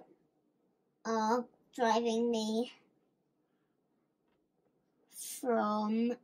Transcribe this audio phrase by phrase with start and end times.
[1.05, 2.73] are driving me
[5.39, 6.17] from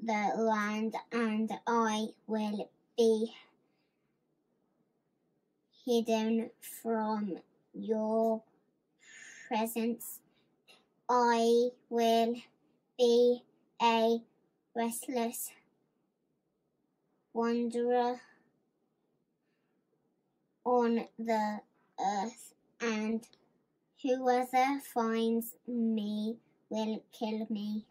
[0.00, 3.34] the land, and I will be
[5.84, 7.38] hidden from
[7.74, 8.42] your
[9.48, 10.20] presence.
[11.08, 12.34] I will
[12.98, 13.42] be
[13.82, 14.18] a
[14.74, 15.50] restless
[17.32, 18.20] wanderer
[20.64, 21.60] on the
[21.98, 23.26] earth, and
[24.02, 26.36] whoever finds me
[26.70, 27.86] will kill me.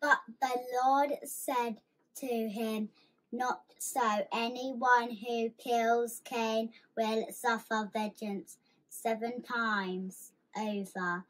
[0.00, 1.76] But the Lord said
[2.16, 2.88] to him,
[3.34, 4.26] Not so.
[4.30, 8.58] Anyone who kills Cain will suffer vengeance
[8.90, 11.24] seven times over.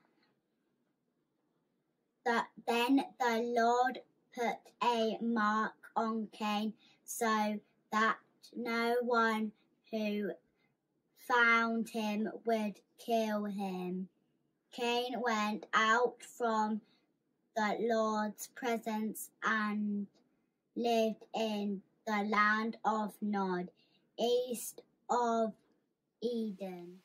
[2.24, 4.00] That then the Lord
[4.34, 6.72] put a mark on Cain
[7.04, 7.60] so
[7.92, 8.16] that
[8.56, 9.52] no one
[9.92, 10.32] who
[11.16, 14.08] found him would kill him.
[14.72, 16.80] Cain went out from
[17.54, 20.08] the Lord's presence and
[20.74, 23.70] lived in the land of Nod,
[24.18, 25.52] east of
[26.20, 26.98] Eden.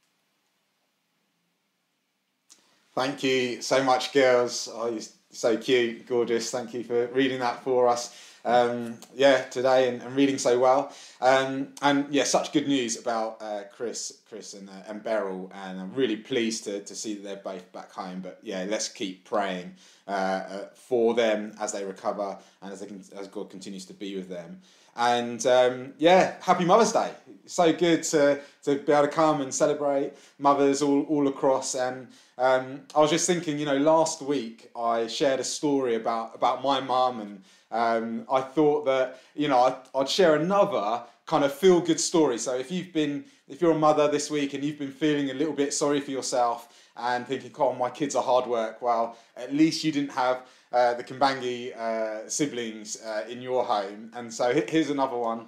[2.96, 4.68] Thank you so much, girls.
[4.74, 6.50] Oh, you're so cute, gorgeous.
[6.50, 8.16] Thank you for reading that for us.
[8.44, 10.94] Um, yeah, today and, and, reading so well.
[11.19, 15.81] Um, and yeah, such good news about uh, Chris, Chris and, uh, and Beryl, and
[15.81, 18.22] I'm really pleased to, to see that they're both back home.
[18.22, 19.75] But yeah, let's keep praying
[20.07, 23.94] uh, uh for them as they recover and as, they can, as God continues to
[23.94, 24.62] be with them.
[24.97, 27.12] And um, yeah, happy Mother's Day.
[27.46, 31.75] So good to, to be able to come and celebrate mothers all, all across.
[31.75, 36.36] And um, I was just thinking, you know, last week I shared a story about,
[36.36, 37.41] about my mum, and
[37.72, 42.38] um, I thought that, you know, I'd, I'd share another kind of feel good story.
[42.38, 45.34] So if you've been, if you're a mother this week and you've been feeling a
[45.34, 49.53] little bit sorry for yourself and thinking, oh, my kids are hard work, well, at
[49.53, 54.12] least you didn't have uh, the Kimbangi uh, siblings uh, in your home.
[54.13, 55.47] And so here's another one.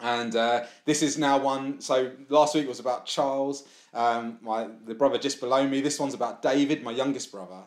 [0.00, 1.80] And uh, this is now one.
[1.80, 5.80] So last week was about Charles, um, my the brother just below me.
[5.80, 7.62] This one's about David, my youngest brother.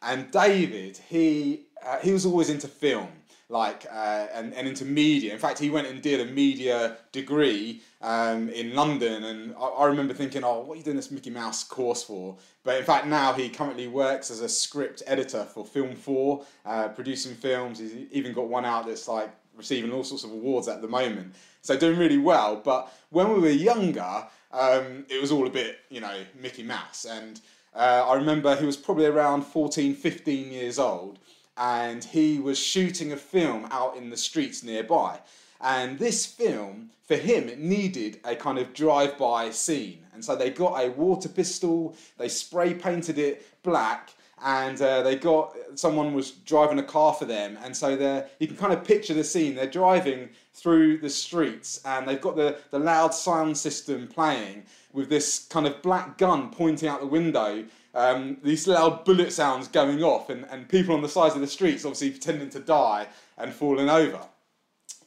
[0.00, 3.08] And David, he uh, he was always into film
[3.48, 5.32] like uh, and, and into media.
[5.32, 9.86] In fact, he went and did a media degree um, in London, and I, I,
[9.86, 13.06] remember thinking, "Oh, what are you doing this Mickey Mouse course for?" But in fact,
[13.06, 17.78] now he currently works as a script editor for Film Four, uh, producing films.
[17.78, 21.34] He's even got one out that's like receiving all sorts of awards at the moment.
[21.62, 22.56] So doing really well.
[22.56, 27.06] But when we were younger, um, it was all a bit, you know, Mickey Mouse.
[27.08, 27.40] And
[27.74, 31.18] uh, I remember he was probably around 14, 15 years old
[31.56, 35.18] and he was shooting a film out in the streets nearby.
[35.60, 40.04] And this film, for him, it needed a kind of drive-by scene.
[40.12, 44.10] And so they got a water pistol, they spray painted it black,
[44.44, 47.58] and uh, they got someone was driving a car for them.
[47.64, 49.54] And so they you can kind of picture the scene.
[49.54, 55.08] They're driving through the streets, and they've got the, the loud sound system playing with
[55.08, 57.64] this kind of black gun pointing out the window
[57.94, 61.46] um, these loud bullet sounds going off, and, and people on the sides of the
[61.46, 63.06] streets obviously pretending to die
[63.38, 64.20] and falling over.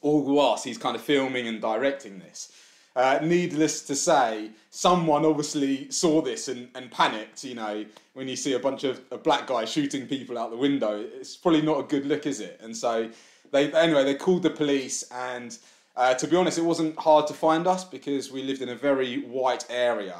[0.00, 2.52] All whilst he's kind of filming and directing this.
[2.96, 7.44] Uh, needless to say, someone obviously saw this and, and panicked.
[7.44, 10.56] You know, when you see a bunch of a black guy shooting people out the
[10.56, 12.58] window, it's probably not a good look, is it?
[12.62, 13.10] And so,
[13.52, 15.56] they anyway, they called the police, and
[15.96, 18.74] uh, to be honest, it wasn't hard to find us because we lived in a
[18.74, 20.16] very white area.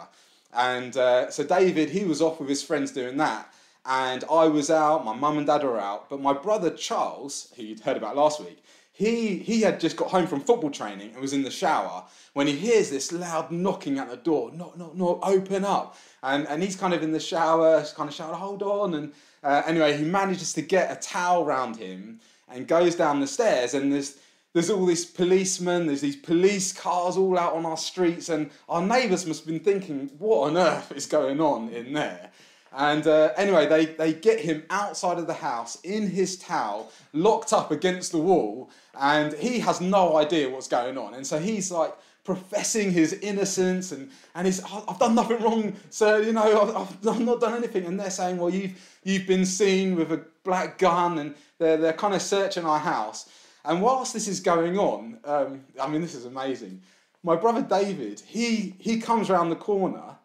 [0.58, 3.54] And uh, so David, he was off with his friends doing that.
[3.86, 6.10] And I was out, my mum and dad were out.
[6.10, 8.62] But my brother Charles, who you'd heard about last week,
[8.92, 12.02] he, he had just got home from football training and was in the shower
[12.32, 14.50] when he hears this loud knocking at the door.
[14.50, 15.96] Knock, knock, knock, open up.
[16.24, 18.94] And, and he's kind of in the shower, kind of shouting, hold on.
[18.94, 19.12] And
[19.44, 22.18] uh, anyway, he manages to get a towel around him
[22.48, 24.18] and goes down the stairs, and there's
[24.58, 28.82] there's all these policemen, there's these police cars all out on our streets, and our
[28.82, 32.30] neighbours must have been thinking, what on earth is going on in there?
[32.72, 37.52] And uh, anyway, they, they get him outside of the house in his towel, locked
[37.52, 38.68] up against the wall,
[38.98, 41.14] and he has no idea what's going on.
[41.14, 41.94] And so he's like
[42.24, 47.06] professing his innocence, and, and he's, oh, I've done nothing wrong, sir, you know, I've,
[47.06, 47.84] I've not done anything.
[47.84, 48.72] And they're saying, well, you've,
[49.04, 53.28] you've been seen with a black gun, and they're, they're kind of searching our house.
[53.68, 56.82] And whilst this is going on, um, I mean, this is amazing.
[57.22, 60.16] My brother David, he, he comes around the corner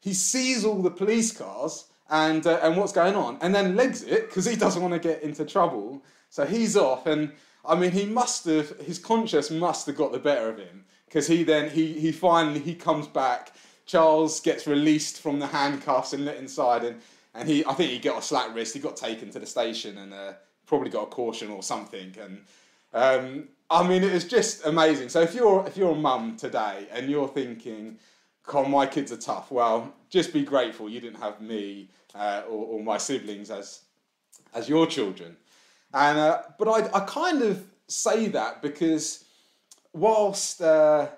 [0.00, 4.02] he sees all the police cars and, uh, and what's going on, and then legs
[4.02, 6.02] it because he doesn't want to get into trouble.
[6.30, 7.32] So he's off, and
[7.64, 11.26] I mean, he must have, his conscience must have got the better of him because
[11.26, 13.52] he then, he, he finally, he comes back.
[13.84, 17.00] Charles gets released from the handcuffs and let inside, and,
[17.34, 18.74] and he, I think he got a slack wrist.
[18.74, 20.32] He got taken to the station and uh,
[20.66, 22.14] probably got a caution or something.
[22.20, 22.42] And
[22.92, 25.08] um, I mean, it was just amazing.
[25.08, 27.98] So if you're if you're a mum today and you're thinking,
[28.46, 29.50] God, my kids are tough.
[29.50, 33.82] Well, just be grateful you didn't have me uh, or, or, my siblings as
[34.54, 35.36] as your children.
[35.92, 39.24] And uh, but I, I kind of say that because
[39.92, 41.08] whilst uh,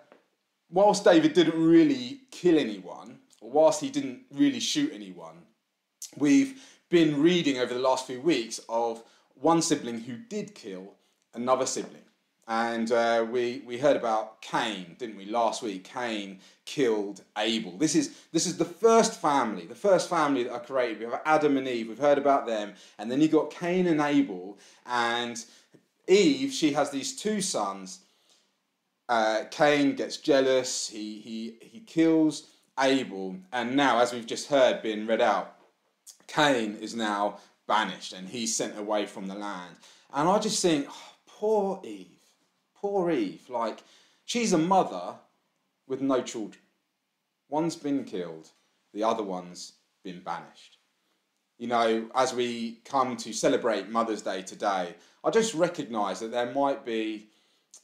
[0.70, 5.36] whilst David didn't really kill anyone, or whilst he didn't really shoot anyone,
[6.16, 10.94] we've been reading over the last few weeks of one sibling who did kill
[11.34, 12.02] another sibling.
[12.48, 15.84] And uh, we, we heard about Cain, didn't we, last week?
[15.84, 17.78] Cain killed Abel.
[17.78, 20.98] This is, this is the first family, the first family that are created.
[20.98, 22.74] We have Adam and Eve, we've heard about them.
[22.98, 24.58] And then you've got Cain and Abel.
[24.84, 25.44] And
[26.08, 28.00] Eve, she has these two sons.
[29.08, 32.48] Uh, Cain gets jealous, he, he, he kills
[32.80, 33.36] Abel.
[33.52, 35.56] And now, as we've just heard being read out,
[36.26, 37.38] Cain is now
[37.68, 39.76] banished and he's sent away from the land.
[40.12, 41.09] And I just think, oh,
[41.40, 42.20] poor Eve
[42.80, 43.80] Poor Eve, like,
[44.24, 45.14] she's a mother
[45.86, 46.62] with no children.
[47.48, 48.48] One's been killed,
[48.94, 50.78] the other one's been banished.
[51.58, 56.54] You know, as we come to celebrate Mother's Day today, I just recognise that there
[56.54, 57.28] might be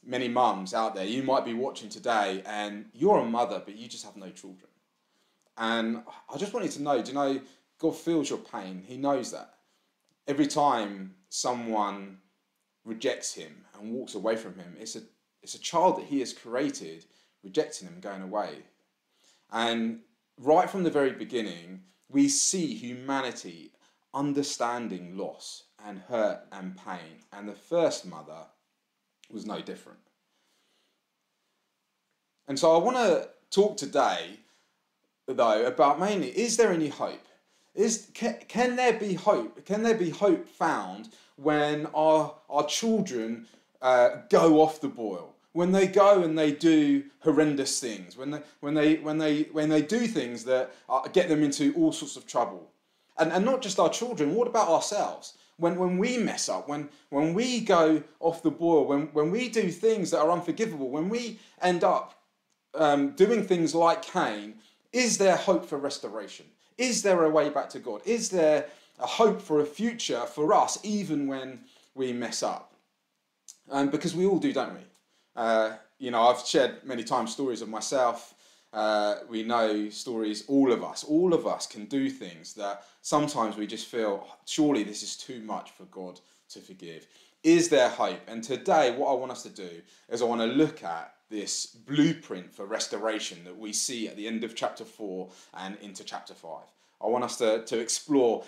[0.03, 1.05] many mums out there.
[1.05, 4.71] You might be watching today and you're a mother, but you just have no children.
[5.57, 6.01] And
[6.33, 7.41] I just want you to know do you know,
[7.77, 8.83] God feels your pain.
[8.87, 9.53] He knows that.
[10.27, 12.17] Every time someone
[12.87, 14.75] rejects him and walks away from him.
[14.79, 15.01] It's a,
[15.43, 17.05] it's a child that he has created,
[17.43, 18.63] rejecting him, going away.
[19.51, 19.99] And
[20.37, 23.71] right from the very beginning, we see humanity
[24.13, 27.23] understanding loss and hurt and pain.
[27.31, 28.47] And the first mother
[29.29, 29.99] was no different.
[32.47, 34.39] And so I want to talk today,
[35.27, 37.27] though, about mainly is there any hope?
[37.77, 39.63] Is, can, can there be hope?
[39.65, 43.45] Can there be hope found when our, our children
[43.83, 45.35] uh, go off the boil?
[45.53, 49.69] When they go and they do horrendous things, when they, when they, when they, when
[49.69, 50.71] they do things that
[51.13, 52.67] get them into all sorts of trouble.
[53.19, 55.35] And, and not just our children, what about ourselves?
[55.57, 59.49] When, when we mess up, when, when we go off the boil, when, when we
[59.49, 62.21] do things that are unforgivable, when we end up
[62.73, 64.55] um, doing things like Cain,
[64.93, 66.45] is there hope for restoration?
[66.77, 68.01] Is there a way back to God?
[68.05, 68.67] Is there
[68.99, 71.61] a hope for a future for us even when
[71.95, 72.73] we mess up?
[73.69, 74.81] Um, because we all do, don't we?
[75.35, 78.33] Uh, you know, I've shared many times stories of myself.
[78.73, 83.55] Uh, we know stories, all of us, all of us can do things that sometimes
[83.57, 86.19] we just feel, surely this is too much for God
[86.49, 87.07] to forgive.
[87.43, 88.19] Is there hope?
[88.27, 89.69] And today, what I want us to do
[90.09, 94.27] is I want to look at this blueprint for restoration that we see at the
[94.27, 96.61] end of chapter 4 and into chapter 5.
[97.01, 98.43] I want us to, to explore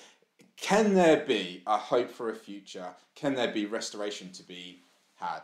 [0.62, 2.90] can there be a hope for a future?
[3.16, 4.82] Can there be restoration to be
[5.16, 5.42] had?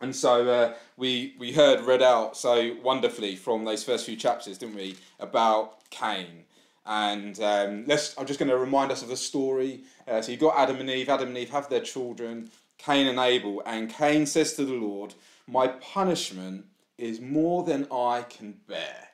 [0.00, 4.58] And so uh, we, we heard read out so wonderfully from those first few chapters,
[4.58, 6.44] didn't we, about Cain.
[6.86, 9.80] And um, let's, I'm just going to remind us of the story.
[10.06, 11.08] Uh, so you've got Adam and Eve.
[11.08, 13.62] Adam and Eve have their children, Cain and Abel.
[13.66, 15.14] And Cain says to the Lord,
[15.48, 16.66] my punishment
[16.98, 19.08] is more than I can bear.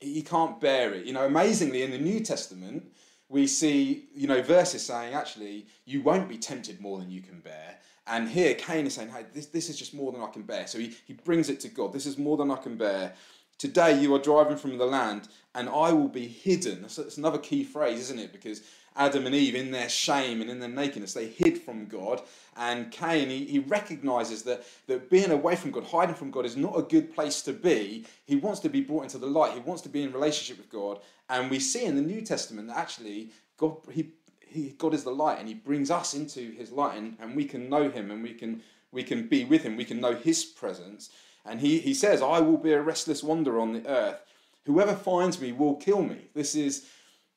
[0.00, 1.06] He can't bear it.
[1.06, 2.92] You know, amazingly, in the New Testament,
[3.28, 7.40] we see, you know, verses saying, actually, you won't be tempted more than you can
[7.40, 7.78] bear.
[8.06, 10.66] And here, Cain is saying, hey, this, this is just more than I can bear.
[10.66, 11.92] So he, he brings it to God.
[11.92, 13.14] This is more than I can bear.
[13.58, 16.82] Today you are driving from the land, and I will be hidden.
[16.82, 18.32] That's, that's another key phrase, isn't it?
[18.32, 18.62] Because
[18.96, 22.22] Adam and Eve, in their shame and in their nakedness, they hid from God.
[22.56, 26.56] And Cain, he, he recognizes that, that being away from God, hiding from God, is
[26.56, 28.06] not a good place to be.
[28.24, 30.70] He wants to be brought into the light, he wants to be in relationship with
[30.70, 31.00] God.
[31.28, 34.12] And we see in the New Testament that actually God, he,
[34.46, 37.44] he, God is the light, and He brings us into His light, and, and we
[37.44, 38.62] can know Him, and we can
[38.92, 41.10] we can be with Him, we can know His presence.
[41.44, 44.20] And He He says, "I will be a restless wanderer on the earth.
[44.64, 46.86] Whoever finds me will kill me." This is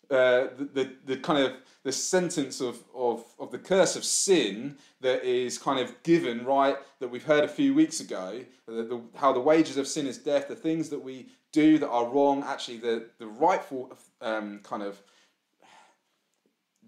[0.10, 5.24] uh, the, the kind of the sentence of, of, of the curse of sin that
[5.24, 9.32] is kind of given, right, that we've heard a few weeks ago, the, the, how
[9.32, 12.78] the wages of sin is death, the things that we do that are wrong, actually,
[12.78, 15.02] the, the rightful um, kind of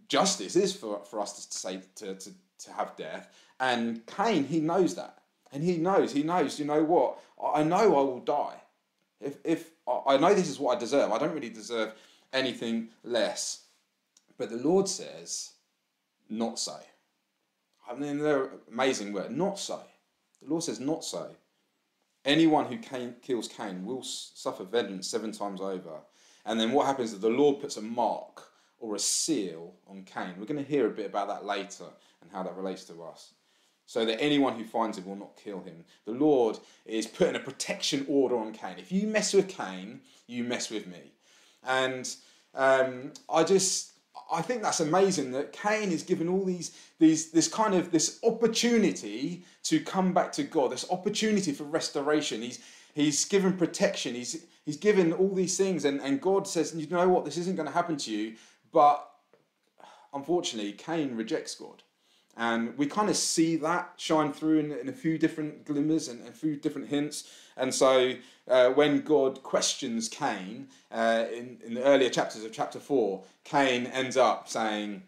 [0.07, 3.29] justice is for, for us to say to, to, to have death.
[3.59, 5.19] And Cain, he knows that.
[5.53, 7.19] And he knows, he knows, you know what?
[7.55, 8.55] I know I will die.
[9.19, 11.93] If, if I know this is what I deserve, I don't really deserve
[12.33, 13.65] anything less.
[14.38, 15.51] But the Lord says,
[16.29, 16.77] not so.
[17.89, 19.31] I mean, they're amazing word.
[19.31, 19.79] Not so.
[20.41, 21.29] The Lord says, not so.
[22.23, 26.00] Anyone who Cain, kills Cain will suffer vengeance seven times over.
[26.45, 28.43] And then what happens is the Lord puts a mark
[28.79, 30.35] or a seal on Cain.
[30.38, 31.85] We're going to hear a bit about that later
[32.21, 33.33] and how that relates to us.
[33.85, 35.83] So that anyone who finds him will not kill him.
[36.05, 38.75] The Lord is putting a protection order on Cain.
[38.77, 41.11] If you mess with Cain, you mess with me.
[41.63, 42.13] And
[42.55, 43.91] um, I just
[44.31, 48.19] I think that's amazing that Cain is given all these, these, this kind of this
[48.23, 52.41] opportunity to come back to God, this opportunity for restoration.
[52.41, 52.59] He's,
[52.93, 54.15] he's given protection.
[54.15, 57.57] He's, he's given all these things, and, and God says, you know what, this isn't
[57.57, 58.35] going to happen to you.
[58.71, 59.05] But
[60.13, 61.83] unfortunately, Cain rejects God.
[62.38, 66.27] And we kind of see that shine through in, in a few different glimmers and
[66.27, 67.29] a few different hints.
[67.57, 68.13] And so
[68.47, 73.85] uh, when God questions Cain uh, in, in the earlier chapters of chapter 4, Cain
[73.88, 75.03] ends up saying,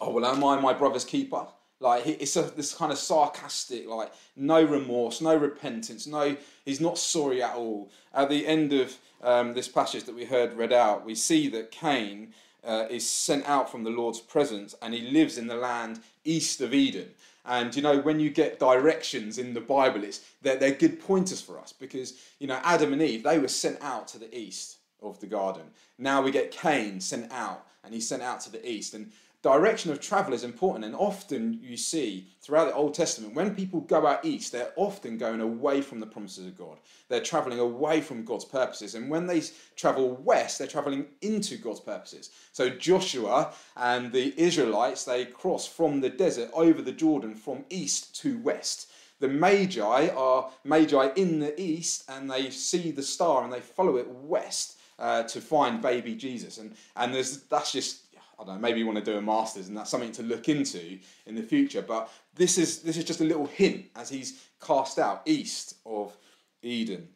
[0.00, 1.46] Oh, well, am I my brother's keeper?
[1.80, 6.98] Like, it's a, this kind of sarcastic, like, no remorse, no repentance, no, he's not
[6.98, 7.90] sorry at all.
[8.12, 11.70] At the end of um, this passage that we heard read out, we see that
[11.70, 12.32] Cain
[12.66, 16.60] uh, is sent out from the Lord's presence and he lives in the land east
[16.60, 17.10] of Eden.
[17.46, 21.40] And you know, when you get directions in the Bible, it's they're, they're good pointers
[21.40, 24.78] for us because you know Adam and Eve they were sent out to the east
[25.02, 25.64] of the garden.
[25.98, 28.94] Now we get Cain sent out, and he's sent out to the east.
[28.94, 29.12] And
[29.44, 30.86] direction of travel is important.
[30.86, 35.18] And often you see throughout the Old Testament, when people go out east, they're often
[35.18, 36.78] going away from the promises of God.
[37.10, 38.94] They're traveling away from God's purposes.
[38.94, 39.42] And when they
[39.76, 42.30] travel west, they're traveling into God's purposes.
[42.52, 48.18] So Joshua and the Israelites, they cross from the desert over the Jordan from east
[48.22, 48.90] to west.
[49.20, 53.98] The Magi are Magi in the east, and they see the star and they follow
[53.98, 54.78] it west.
[54.96, 58.03] Uh, to find baby Jesus, and and that's just
[58.38, 60.48] I don't know, maybe you want to do a master's and that's something to look
[60.48, 61.82] into in the future.
[61.82, 66.16] But this is this is just a little hint as he's cast out east of
[66.62, 67.08] Eden.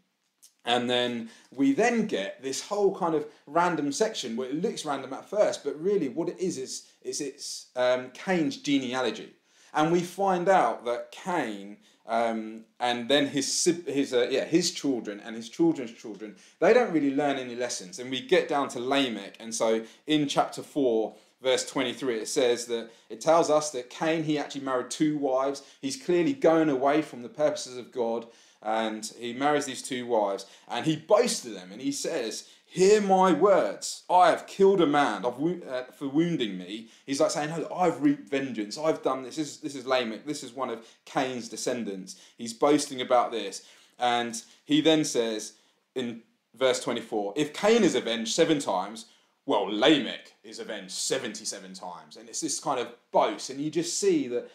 [0.65, 5.15] And then we then get this whole kind of random section where it looks random
[5.15, 9.33] at first, but really what it is is, is it's um, Cain's genealogy.
[9.73, 15.21] And we find out that Cain um, and then his his uh, yeah his children
[15.21, 17.99] and his children's children they don't really learn any lessons.
[17.99, 19.37] And we get down to Lamech.
[19.39, 24.25] And so in chapter 4 verse 23 it says that it tells us that Cain
[24.25, 25.63] he actually married two wives.
[25.83, 28.27] He's clearly going away from the purposes of God
[28.63, 30.47] and he marries these two wives.
[30.67, 31.71] And he boasts to them.
[31.73, 34.03] And he says Hear my words.
[34.11, 36.91] I have killed a man uh, for wounding me.
[37.07, 38.77] He's like saying, no, I've reaped vengeance.
[38.77, 39.37] I've done this.
[39.37, 40.27] This is, this is Lamech.
[40.27, 42.21] This is one of Cain's descendants.
[42.37, 43.65] He's boasting about this.
[43.99, 45.55] And he then says
[45.95, 46.21] in
[46.55, 49.07] verse 24 if Cain is avenged seven times,
[49.47, 52.19] well, Lamech is avenged 77 times.
[52.19, 53.49] And it's this kind of boast.
[53.49, 54.51] And you just see that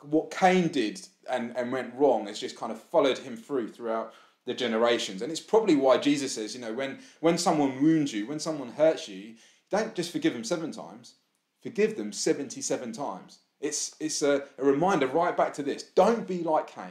[0.00, 4.14] what Cain did and, and went wrong has just kind of followed him through throughout
[4.44, 5.22] the generations.
[5.22, 8.70] And it's probably why Jesus says, you know, when, when someone wounds you, when someone
[8.70, 9.34] hurts you,
[9.70, 11.14] don't just forgive them seven times,
[11.62, 13.38] forgive them 77 times.
[13.60, 15.84] It's, it's a, a reminder right back to this.
[15.84, 16.90] Don't be like Cain.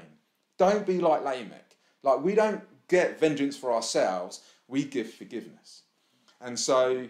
[0.58, 1.76] Don't be like Lamech.
[2.04, 5.84] Like, we don't get vengeance for ourselves, we give forgiveness.
[6.40, 7.08] And so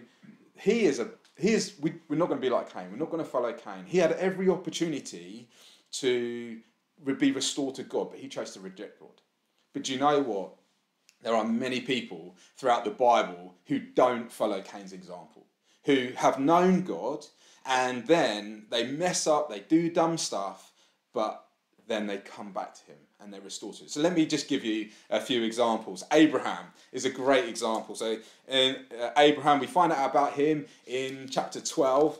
[0.58, 1.08] he is a
[1.38, 2.90] he is we, we're not going to be like Cain.
[2.90, 3.84] We're not going to follow Cain.
[3.86, 5.48] He had every opportunity
[5.92, 6.60] to
[7.18, 9.20] be restored to God, but he chose to reject God.
[9.72, 10.54] But you know what?
[11.22, 15.46] There are many people throughout the Bible who don't follow Cain's example,
[15.84, 17.24] who have known God
[17.64, 20.72] and then they mess up, they do dumb stuff,
[21.12, 21.44] but
[21.86, 23.90] then they come back to him and they restore to it.
[23.90, 26.02] So let me just give you a few examples.
[26.12, 27.94] Abraham is a great example.
[27.94, 32.18] So in uh, Abraham, we find out about him in chapter 12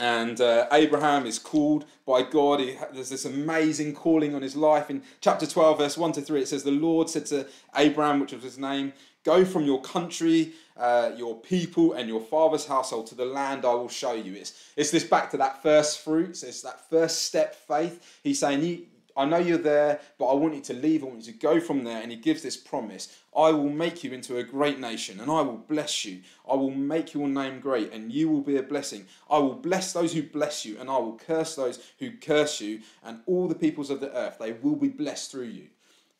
[0.00, 2.60] and uh, Abraham is called by God.
[2.60, 4.90] He, there's this amazing calling on his life.
[4.90, 8.32] In chapter 12, verse 1 to 3, it says, The Lord said to Abraham, which
[8.32, 8.92] was his name,
[9.22, 13.74] Go from your country, uh, your people, and your father's household to the land I
[13.74, 14.32] will show you.
[14.32, 18.20] It's, it's this back to that first fruits, it's that first step faith.
[18.24, 18.86] He's saying, you,
[19.20, 21.02] I know you're there, but I want you to leave.
[21.02, 22.00] I want you to go from there.
[22.00, 25.42] And he gives this promise I will make you into a great nation, and I
[25.42, 26.20] will bless you.
[26.50, 29.06] I will make your name great, and you will be a blessing.
[29.28, 32.80] I will bless those who bless you, and I will curse those who curse you,
[33.04, 35.68] and all the peoples of the earth, they will be blessed through you.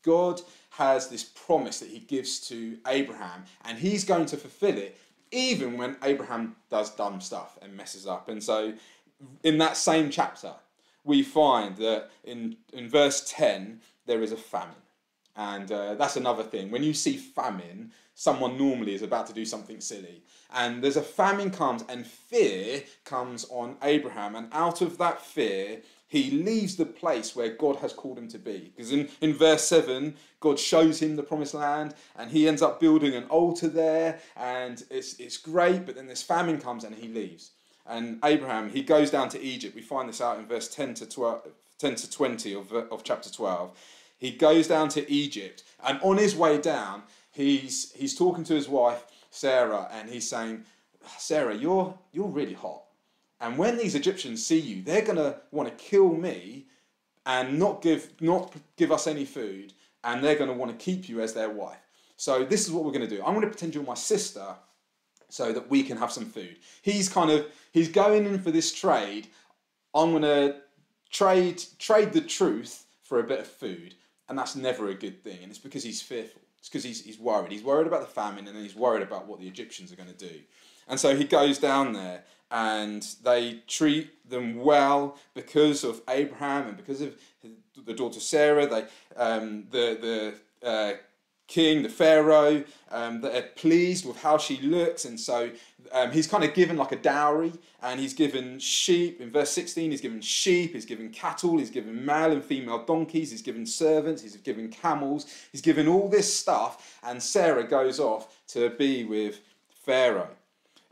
[0.02, 0.40] God
[0.71, 4.97] has this promise that he gives to Abraham, and he's going to fulfill it
[5.33, 8.28] even when Abraham does dumb stuff and messes up.
[8.28, 8.75] And so,
[9.42, 10.54] in that same chapter,
[11.11, 14.87] we find that in, in verse 10, there is a famine.
[15.35, 16.71] And uh, that's another thing.
[16.71, 20.23] When you see famine, someone normally is about to do something silly.
[20.55, 24.37] And there's a famine comes, and fear comes on Abraham.
[24.37, 28.38] And out of that fear, he leaves the place where God has called him to
[28.38, 28.73] be.
[28.76, 32.79] Because in, in verse 7, God shows him the promised land, and he ends up
[32.79, 37.09] building an altar there, and it's, it's great, but then this famine comes and he
[37.09, 37.50] leaves.
[37.87, 39.75] And Abraham, he goes down to Egypt.
[39.75, 43.30] We find this out in verse 10 to, 12, 10 to 20 of, of chapter
[43.30, 43.76] 12.
[44.18, 48.68] He goes down to Egypt, and on his way down, he's, he's talking to his
[48.68, 50.64] wife, Sarah, and he's saying,
[51.16, 52.82] Sarah, you're, you're really hot.
[53.40, 56.66] And when these Egyptians see you, they're going to want to kill me
[57.25, 59.72] and not give, not give us any food,
[60.04, 61.78] and they're going to want to keep you as their wife.
[62.16, 63.22] So this is what we're going to do.
[63.22, 64.54] I'm going to pretend you're my sister
[65.30, 66.56] so that we can have some food.
[66.82, 69.28] He's kind of he's going in for this trade.
[69.94, 70.56] I'm going to
[71.10, 73.94] trade trade the truth for a bit of food,
[74.28, 75.38] and that's never a good thing.
[75.42, 76.42] And it's because he's fearful.
[76.58, 77.50] It's because he's, he's worried.
[77.50, 80.12] He's worried about the famine, and then he's worried about what the Egyptians are going
[80.12, 80.40] to do.
[80.88, 86.76] And so he goes down there and they treat them well because of Abraham and
[86.76, 87.14] because of
[87.87, 88.66] the daughter Sarah.
[88.66, 88.84] They,
[89.16, 90.92] um, the the uh,
[91.50, 95.50] king, the pharaoh, um, that are pleased with how she looks, and so
[95.92, 97.52] um, he's kind of given like a dowry,
[97.83, 99.20] and he's given sheep.
[99.20, 103.31] In verse sixteen, he's given sheep, he's given cattle, he's given male and female donkeys,
[103.33, 108.22] he's given servants, he's given camels, he's given all this stuff, and Sarah goes off
[108.55, 109.40] to be with
[109.85, 110.37] Pharaoh.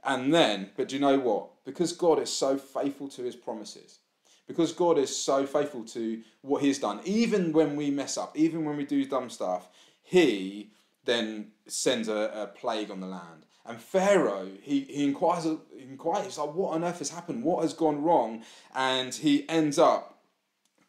[0.04, 1.50] And then, but do you know what?
[1.64, 3.98] Because God is so faithful to his promises,
[4.46, 8.64] because God is so faithful to what he's done, even when we mess up, even
[8.64, 9.68] when we do dumb stuff,
[10.08, 10.70] he
[11.04, 13.44] then sends a, a plague on the land.
[13.66, 17.44] And Pharaoh, he, he inquires, he inquires, like, what on earth has happened?
[17.44, 18.42] What has gone wrong?
[18.74, 20.18] And he ends up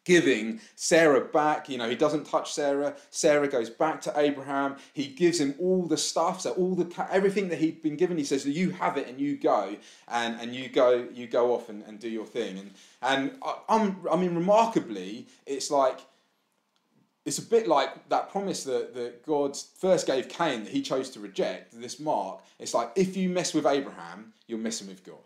[0.04, 1.68] giving Sarah back.
[1.68, 2.96] You know, he doesn't touch Sarah.
[3.10, 4.76] Sarah goes back to Abraham.
[4.94, 8.16] He gives him all the stuff, so all the everything that he'd been given.
[8.16, 9.76] He says, "You have it, and you go,
[10.08, 12.70] and and you go, you go off and, and do your thing." And
[13.02, 16.00] and I, I'm, I mean, remarkably, it's like
[17.24, 21.10] it's a bit like that promise that, that God first gave Cain that he chose
[21.10, 22.42] to reject, this mark.
[22.58, 25.16] It's like if you mess with Abraham, you're messing with God.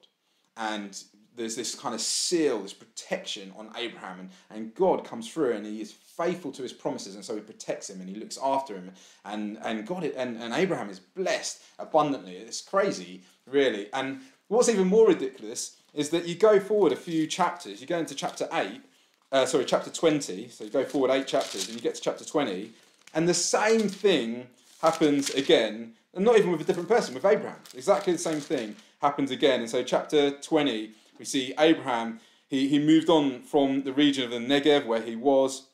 [0.57, 1.01] And
[1.37, 5.67] there's this kind of seal, this protection on Abraham, and, and God comes through and
[5.67, 8.75] he is faithful to his promises, and so he protects him and he looks after
[8.75, 8.93] him.
[9.25, 12.37] And and God and, and Abraham is blessed abundantly.
[12.37, 13.89] It's crazy, really.
[13.93, 17.99] And what's even more ridiculous is that you go forward a few chapters, you go
[17.99, 18.81] into chapter 8,
[19.35, 22.25] uh, sorry, chapter 20, so you go forward eight chapters and you get to chapter
[22.25, 22.71] 20,
[23.15, 24.47] and the same thing
[24.81, 27.59] happens again, and not even with a different person, with Abraham.
[27.75, 29.61] Exactly the same thing happens again.
[29.61, 34.31] And so, chapter 20, we see Abraham, he, he moved on from the region of
[34.31, 35.67] the Negev where he was,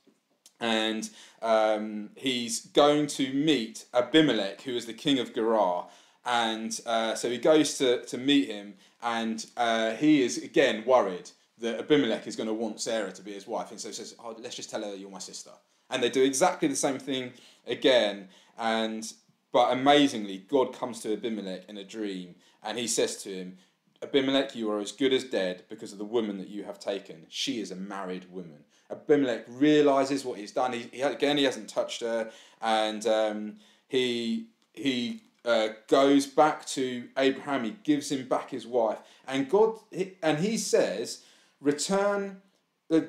[0.58, 1.10] and
[1.42, 5.86] um, he's going to meet Abimelech, who is the king of Gerar.
[6.24, 11.30] And uh, so he goes to, to meet him, and uh, he is again worried
[11.60, 13.70] that Abimelech is going to want Sarah to be his wife.
[13.70, 15.50] And so he says, oh, let's just tell her you're my sister.
[15.90, 17.32] And they do exactly the same thing
[17.66, 18.28] again.
[18.58, 19.10] And
[19.52, 23.58] but amazingly, God comes to Abimelech in a dream, and he says to him,
[24.02, 27.26] Abimelech, you are as good as dead because of the woman that you have taken.
[27.28, 28.64] She is a married woman.
[28.90, 30.72] Abimelech realizes what he's done.
[30.72, 32.30] He, he again, he hasn't touched her,
[32.62, 33.56] and um,
[33.88, 37.64] he he uh, goes back to Abraham.
[37.64, 41.24] He gives him back his wife, and God he, and he says,
[41.60, 42.42] "Return."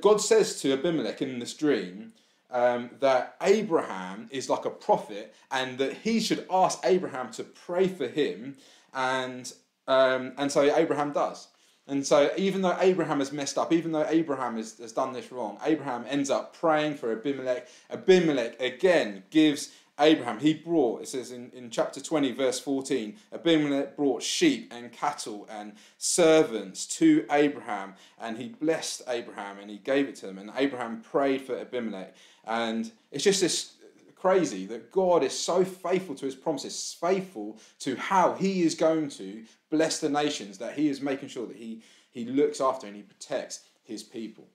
[0.02, 2.14] God says to Abimelech in this dream
[2.52, 7.88] um, that Abraham is like a prophet, and that he should ask Abraham to pray
[7.88, 8.58] for him,
[8.94, 9.52] and
[9.88, 11.48] um, and so Abraham does.
[11.88, 15.32] And so, even though Abraham has messed up, even though Abraham has, has done this
[15.32, 17.68] wrong, Abraham ends up praying for Abimelech.
[17.90, 23.96] Abimelech again gives Abraham, he brought, it says in, in chapter 20, verse 14, Abimelech
[23.96, 30.08] brought sheep and cattle and servants to Abraham, and he blessed Abraham and he gave
[30.08, 30.40] it to them.
[30.40, 32.16] And Abraham prayed for Abimelech.
[32.46, 33.74] And it's just this
[34.16, 39.10] crazy that God is so faithful to his promises, faithful to how he is going
[39.10, 42.96] to bless the nations, that he is making sure that he, he looks after and
[42.96, 44.48] he protects his people.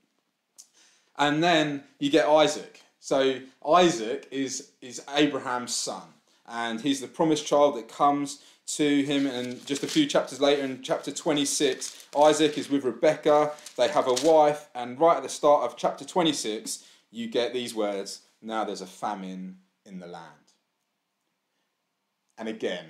[1.19, 2.83] And then you get Isaac.
[3.07, 6.03] So Isaac is, is Abraham's son,
[6.45, 8.43] and he's the promised child that comes
[8.75, 9.29] to him.
[9.29, 13.53] And just a few chapters later, in chapter 26, Isaac is with Rebekah.
[13.77, 17.77] They have a wife, and right at the start of chapter 26, you get these
[17.77, 20.51] words Now there's a famine in the land.
[22.37, 22.87] And again,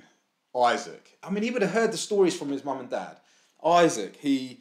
[0.57, 1.19] Isaac.
[1.23, 3.19] I mean, he would have heard the stories from his mum and dad.
[3.63, 4.61] Isaac, he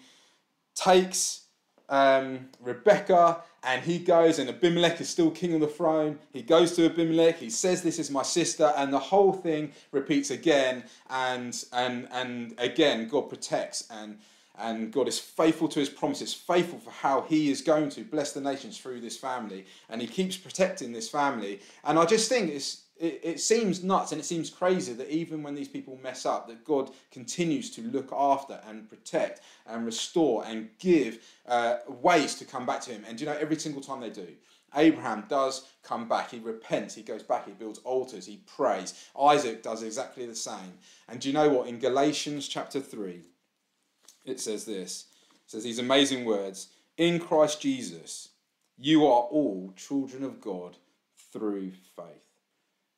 [0.76, 1.45] takes
[1.90, 6.20] um, Rebecca and he goes, and Abimelech is still king on the throne.
[6.32, 10.30] He goes to Abimelech, he says, This is my sister, and the whole thing repeats
[10.30, 13.08] again and and and again.
[13.08, 14.20] God protects and
[14.58, 18.32] and God is faithful to his promises, faithful for how he is going to bless
[18.32, 21.60] the nations through this family, and he keeps protecting this family.
[21.84, 25.44] And I just think it's it, it seems nuts and it seems crazy that even
[25.44, 30.46] when these people mess up, that God continues to look after and protect and restore
[30.46, 33.04] and give uh, ways to come back to Him.
[33.08, 34.28] And you know, every single time they do,
[34.76, 36.32] Abraham does come back.
[36.32, 36.96] He repents.
[36.96, 37.46] He goes back.
[37.46, 38.26] He builds altars.
[38.26, 39.08] He prays.
[39.20, 40.74] Isaac does exactly the same.
[41.08, 41.68] And do you know what?
[41.68, 43.22] In Galatians chapter 3,
[44.26, 48.30] it says this it says these amazing words In Christ Jesus,
[48.78, 50.78] you are all children of God
[51.32, 52.25] through faith.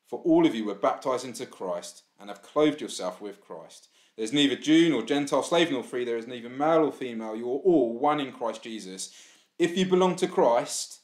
[0.07, 3.89] For all of you were baptized into Christ and have clothed yourself with Christ.
[4.15, 7.35] There's neither Jew nor Gentile, slave nor free, there is neither male or female.
[7.35, 9.13] You are all one in Christ Jesus.
[9.59, 11.01] If you belong to Christ,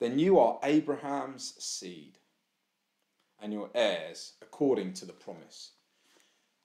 [0.00, 2.18] then you are Abraham's seed
[3.40, 5.72] and your heirs according to the promise.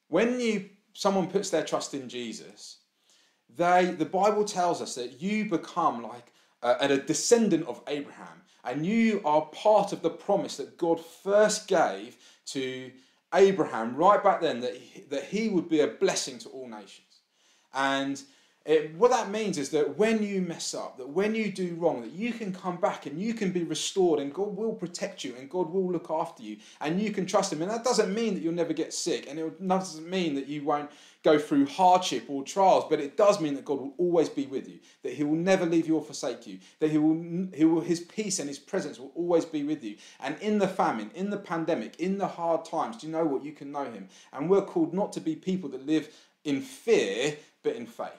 [0.07, 2.79] When you someone puts their trust in Jesus,
[3.55, 8.85] they the Bible tells us that you become like a, a descendant of Abraham and
[8.85, 12.91] you are part of the promise that God first gave to
[13.33, 17.21] Abraham right back then that he, that he would be a blessing to all nations.
[17.73, 18.21] And
[18.63, 22.01] it, what that means is that when you mess up, that when you do wrong,
[22.01, 25.35] that you can come back and you can be restored and God will protect you
[25.39, 27.63] and God will look after you and you can trust Him.
[27.63, 30.63] And that doesn't mean that you'll never get sick and it doesn't mean that you
[30.63, 30.91] won't
[31.23, 34.67] go through hardship or trials, but it does mean that God will always be with
[34.67, 37.81] you, that He will never leave you or forsake you, that He will, he will
[37.81, 39.97] His peace and His presence will always be with you.
[40.19, 43.43] And in the famine, in the pandemic, in the hard times, do you know what?
[43.43, 44.07] You can know Him.
[44.33, 46.09] And we're called not to be people that live
[46.43, 48.09] in fear, but in faith.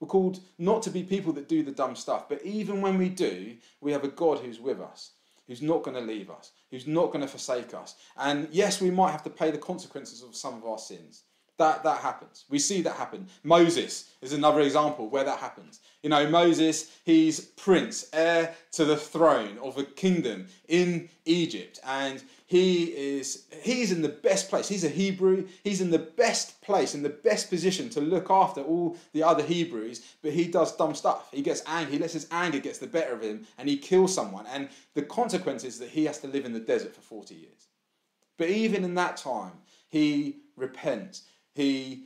[0.00, 3.08] We're called not to be people that do the dumb stuff, but even when we
[3.08, 5.12] do, we have a God who's with us,
[5.46, 7.94] who's not going to leave us, who's not going to forsake us.
[8.16, 11.22] And yes, we might have to pay the consequences of some of our sins.
[11.58, 12.44] That, that happens.
[12.50, 13.28] We see that happen.
[13.42, 15.80] Moses is another example where that happens.
[16.02, 21.80] You know, Moses, he's prince, heir to the throne of a kingdom in Egypt.
[21.82, 24.68] And he is he's in the best place.
[24.68, 25.48] He's a Hebrew.
[25.64, 29.42] He's in the best place, in the best position to look after all the other
[29.42, 31.28] Hebrews, but he does dumb stuff.
[31.32, 34.14] He gets angry, he lets his anger gets the better of him, and he kills
[34.14, 34.46] someone.
[34.46, 37.68] And the consequence is that he has to live in the desert for 40 years.
[38.36, 39.52] But even in that time,
[39.88, 41.22] he repents
[41.56, 42.04] he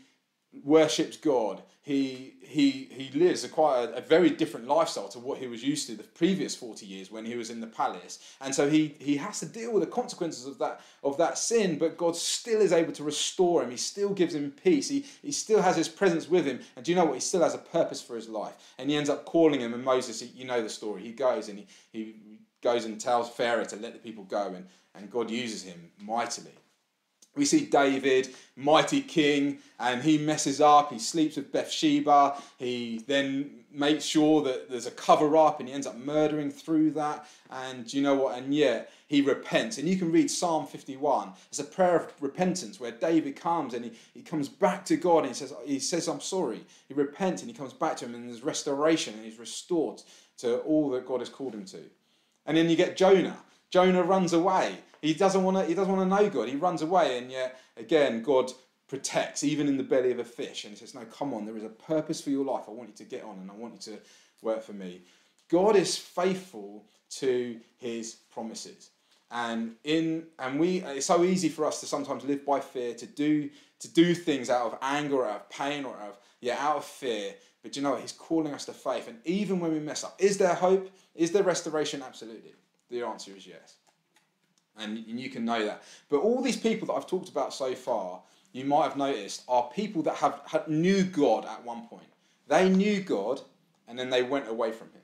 [0.64, 1.62] worships God.
[1.82, 5.64] He, he, he lives a quite a, a, very different lifestyle to what he was
[5.64, 8.20] used to the previous 40 years when he was in the palace.
[8.40, 11.78] And so he, he has to deal with the consequences of that, of that sin,
[11.78, 13.70] but God still is able to restore him.
[13.70, 14.88] He still gives him peace.
[14.88, 16.60] He, he still has his presence with him.
[16.76, 17.14] And do you know what?
[17.14, 18.54] He still has a purpose for his life.
[18.78, 21.02] And he ends up calling him, and Moses, you know the story.
[21.02, 22.14] He goes and he, he
[22.62, 26.52] goes and tells Pharaoh to let the people go, and, and God uses him mightily.
[27.40, 30.92] We see David, mighty king, and he messes up.
[30.92, 32.36] He sleeps with Bathsheba.
[32.58, 36.90] He then makes sure that there's a cover up and he ends up murdering through
[36.90, 37.26] that.
[37.50, 38.36] And you know what?
[38.36, 39.78] And yet he repents.
[39.78, 41.32] And you can read Psalm 51.
[41.48, 45.20] It's a prayer of repentance where David comes and he, he comes back to God
[45.20, 46.60] and he says, he says, I'm sorry.
[46.88, 50.02] He repents and he comes back to him and there's restoration and he's restored
[50.40, 51.80] to all that God has called him to.
[52.44, 53.38] And then you get Jonah.
[53.70, 55.64] Jonah runs away he doesn't want to.
[55.64, 56.48] He doesn't want to know God.
[56.48, 58.52] He runs away, and yet again, God
[58.86, 60.64] protects even in the belly of a fish.
[60.64, 61.46] And he says, "No, come on.
[61.46, 62.64] There is a purpose for your life.
[62.68, 64.00] I want you to get on, and I want you to
[64.42, 65.02] work for me."
[65.48, 68.90] God is faithful to His promises,
[69.30, 70.82] and in and we.
[70.82, 74.50] It's so easy for us to sometimes live by fear, to do to do things
[74.50, 77.34] out of anger, out of pain, or out of yeah, out of fear.
[77.62, 77.96] But you know?
[77.96, 80.90] He's calling us to faith, and even when we mess up, is there hope?
[81.14, 82.02] Is there restoration?
[82.02, 82.54] Absolutely.
[82.90, 83.76] The answer is yes
[84.80, 85.82] and, and you can know that.
[86.08, 88.20] But all these people that I've talked about so far,
[88.52, 92.08] you might have noticed, are people that have, have knew God at one point.
[92.48, 93.40] They knew God,
[93.86, 95.02] and then they went away from Him,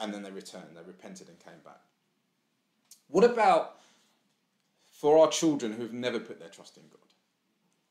[0.00, 0.74] and then they returned.
[0.74, 1.80] They repented and came back.
[3.08, 3.76] What about
[4.90, 6.98] for our children who've never put their trust in God?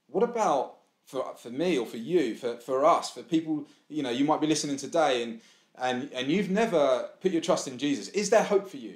[0.08, 4.10] What about for, for me or for you, for, for us, for people, you know,
[4.10, 5.42] you might be listening today and,
[5.80, 8.10] and, and you've never put your trust in Jesus.
[8.10, 8.96] Is there hope for you?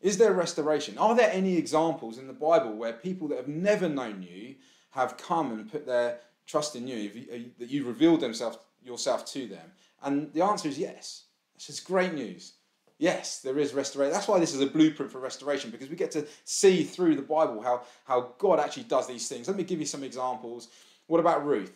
[0.00, 0.98] Is there restoration?
[0.98, 4.56] Are there any examples in the Bible where people that have never known you
[4.90, 9.46] have come and put their trust in you, uh, that you've revealed themselves, yourself to
[9.46, 9.72] them?
[10.02, 11.24] And the answer is yes.
[11.68, 12.54] Is great news.
[12.98, 14.12] Yes, there is restoration.
[14.12, 17.22] That's why this is a blueprint for restoration because we get to see through the
[17.22, 19.46] Bible how, how God actually does these things.
[19.46, 20.68] Let me give you some examples.
[21.06, 21.72] What about Ruth?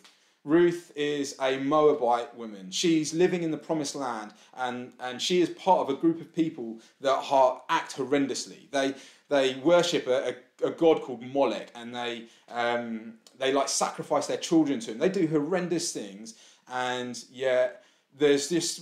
[0.47, 2.71] Ruth is a Moabite woman.
[2.71, 6.33] She's living in the promised land and, and she is part of a group of
[6.33, 8.71] people that are, act horrendously.
[8.71, 8.95] They,
[9.27, 14.37] they worship a, a, a god called Molech and they, um, they like sacrifice their
[14.37, 14.99] children to him.
[14.99, 16.35] They do horrendous things
[16.71, 17.83] and yet
[18.17, 18.81] there's this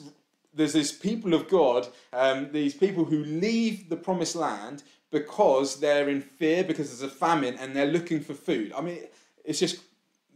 [0.54, 6.08] there's this people of God, um, these people who leave the promised land because they're
[6.08, 8.72] in fear because there's a famine and they're looking for food.
[8.72, 9.00] I mean,
[9.44, 9.80] it's just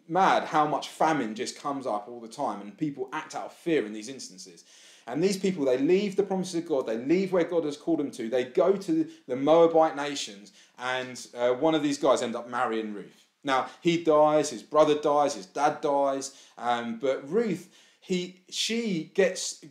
[0.10, 3.54] mad how much famine just comes up all the time and people act out of
[3.54, 4.66] fear in these instances.
[5.08, 8.00] And these people, they leave the promises of God, they leave where God has called
[8.00, 12.36] them to, they go to the Moabite nations, and uh, one of these guys end
[12.36, 13.26] up marrying Ruth.
[13.44, 19.66] Now, he dies, his brother dies, his dad dies, um, but Ruth, he, she gets,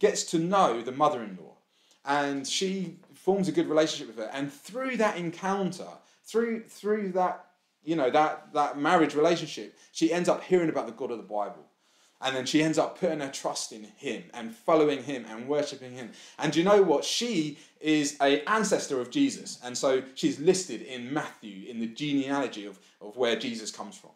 [0.00, 1.54] gets to know the mother in law,
[2.04, 4.32] and she forms a good relationship with her.
[4.32, 5.86] And through that encounter,
[6.24, 7.51] through, through that
[7.84, 11.22] you know, that, that marriage relationship, she ends up hearing about the God of the
[11.22, 11.66] Bible.
[12.24, 15.92] And then she ends up putting her trust in him and following him and worshipping
[15.92, 16.12] him.
[16.38, 17.04] And you know what?
[17.04, 19.58] She is a ancestor of Jesus.
[19.64, 24.12] And so she's listed in Matthew in the genealogy of, of where Jesus comes from.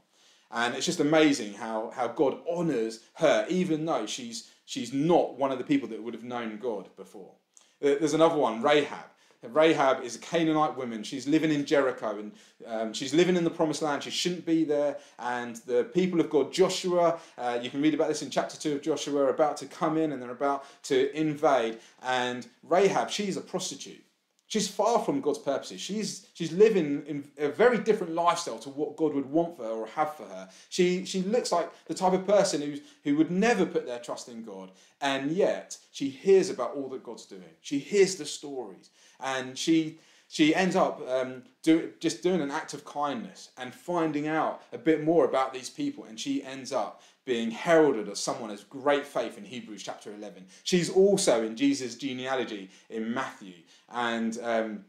[0.52, 5.50] And it's just amazing how, how God honors her, even though she's, she's not one
[5.50, 7.32] of the people that would have known God before.
[7.80, 9.06] There's another one, Rahab.
[9.42, 11.02] Rahab is a Canaanite woman.
[11.02, 12.32] She's living in Jericho and
[12.66, 14.02] um, she's living in the promised land.
[14.02, 14.96] She shouldn't be there.
[15.18, 18.76] And the people of God, Joshua, uh, you can read about this in chapter 2
[18.76, 21.78] of Joshua, are about to come in and they're about to invade.
[22.02, 24.02] And Rahab, she's a prostitute.
[24.48, 25.80] She's far from God's purposes.
[25.80, 29.70] She's, she's living in a very different lifestyle to what God would want for her
[29.70, 30.48] or have for her.
[30.68, 34.28] She, she looks like the type of person who's, who would never put their trust
[34.28, 34.70] in God.
[35.00, 37.42] And yet, she hears about all that God's doing.
[37.60, 39.98] She hears the stories and she
[40.28, 44.78] she ends up um, do, just doing an act of kindness and finding out a
[44.78, 46.04] bit more about these people.
[46.04, 50.46] And she ends up being heralded as someone as great faith in hebrews chapter 11
[50.62, 53.54] she's also in jesus genealogy in matthew.
[53.92, 54.84] And um,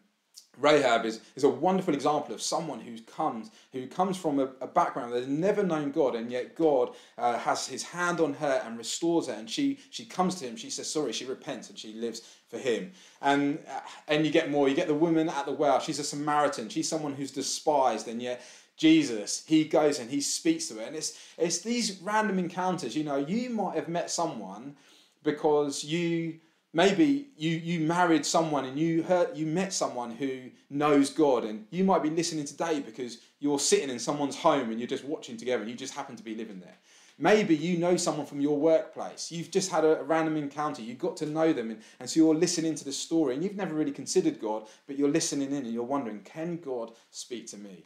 [0.60, 4.67] Rahab is, is a wonderful example of someone who comes who comes from a, a
[4.67, 8.62] background that has never known God, and yet God uh, has His hand on her
[8.65, 9.34] and restores her.
[9.34, 10.56] And she she comes to Him.
[10.56, 11.13] She says sorry.
[11.13, 12.91] She repents and she lives for Him.
[13.21, 14.67] And uh, and you get more.
[14.67, 15.80] You get the woman at the well.
[15.80, 16.69] She's a Samaritan.
[16.69, 18.41] She's someone who's despised, and yet
[18.78, 20.82] Jesus, he goes and he speaks to her.
[20.82, 22.95] And it's, it's these random encounters.
[22.95, 24.76] You know, you might have met someone
[25.23, 26.39] because you
[26.77, 31.65] maybe you you married someone and you heard you met someone who knows God and
[31.71, 35.37] you might be listening today because you're sitting in someone's home and you're just watching
[35.37, 36.77] together and you just happen to be living there.
[37.17, 39.31] Maybe you know someone from your workplace.
[39.31, 40.83] You've just had a, random encounter.
[40.83, 43.55] You got to know them, and, and so you're listening to the story, and you've
[43.55, 47.57] never really considered God, but you're listening in and you're wondering, can God speak to
[47.57, 47.85] me?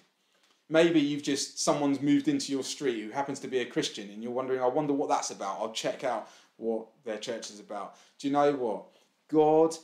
[0.68, 4.22] Maybe you've just someone's moved into your street who happens to be a Christian, and
[4.22, 5.60] you're wondering, I wonder what that's about.
[5.62, 6.30] I'll check out
[6.62, 7.96] what their church is about.
[8.20, 8.86] Do you know what?
[9.30, 9.76] God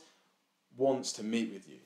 [0.76, 1.80] wants to meet with you.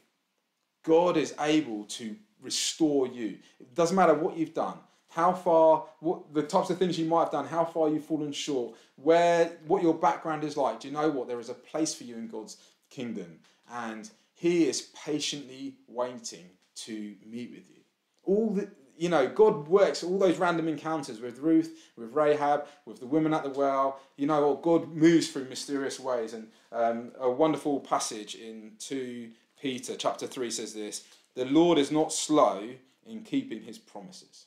[0.84, 3.38] God is able to restore you.
[3.60, 4.78] It doesn't matter what you've done,
[5.08, 8.32] how far, what the types of things you might have done, how far you've fallen
[8.32, 10.80] short, where what your background is like.
[10.80, 11.28] Do you know what?
[11.28, 12.58] There is a place for you in God's
[12.90, 13.38] kingdom,
[13.72, 17.82] and He is patiently waiting to meet with you.
[18.24, 23.00] All the you know, God works all those random encounters with Ruth, with Rahab, with
[23.00, 24.00] the women at the well.
[24.16, 24.62] You know, what?
[24.62, 26.32] God moves through mysterious ways.
[26.32, 31.90] And um, a wonderful passage in 2 Peter chapter 3 says this The Lord is
[31.90, 32.70] not slow
[33.06, 34.46] in keeping his promises,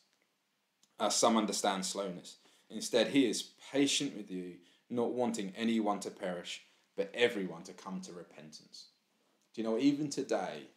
[0.99, 2.37] as some understand slowness.
[2.69, 4.53] Instead, he is patient with you,
[4.89, 6.61] not wanting anyone to perish,
[6.95, 8.87] but everyone to come to repentance.
[9.53, 10.67] Do you know, even today,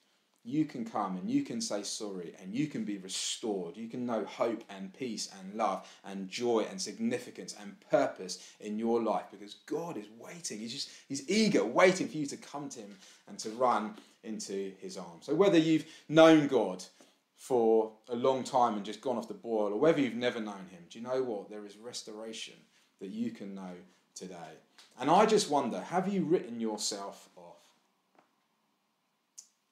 [0.48, 3.76] you can come and you can say sorry and you can be restored.
[3.76, 8.78] You can know hope and peace and love and joy and significance and purpose in
[8.78, 10.58] your life because God is waiting.
[10.58, 12.96] He's just he's eager, waiting for you to come to him
[13.28, 15.26] and to run into his arms.
[15.26, 16.82] So whether you've known God
[17.36, 20.66] for a long time and just gone off the boil, or whether you've never known
[20.70, 21.50] him, do you know what?
[21.50, 22.54] There is restoration
[23.00, 23.74] that you can know
[24.14, 24.56] today.
[24.98, 27.28] And I just wonder, have you written yourself?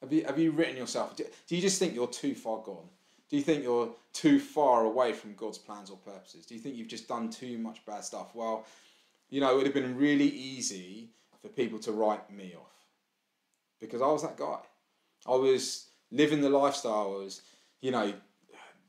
[0.00, 1.16] Have you, have you written yourself?
[1.16, 2.88] Do, you just think you're too far gone?
[3.28, 6.46] Do you think you're too far away from God's plans or purposes?
[6.46, 8.34] Do you think you've just done too much bad stuff?
[8.34, 8.66] Well,
[9.30, 11.10] you know, it would have been really easy
[11.42, 12.76] for people to write me off
[13.80, 14.58] because I was that guy.
[15.26, 17.42] I was living the lifestyle, I was,
[17.80, 18.12] you know,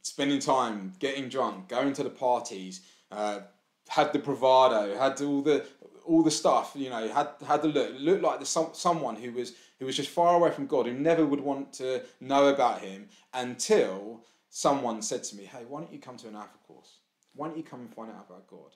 [0.03, 3.39] spending time, getting drunk, going to the parties, uh,
[3.87, 5.65] had the bravado, had all the
[6.07, 9.31] all the stuff, you know, had had the look, looked like the, some, someone who
[9.31, 12.81] was who was just far away from God, who never would want to know about
[12.81, 16.99] Him until someone said to me, "Hey, why don't you come to an Alpha course?
[17.35, 18.75] Why don't you come and find out about God?"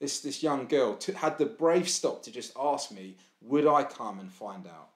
[0.00, 3.84] This this young girl t- had the brave stop to just ask me, "Would I
[3.84, 4.90] come and find out?"